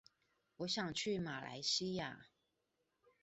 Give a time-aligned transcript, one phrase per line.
[0.57, 2.15] 我想去馬來西亞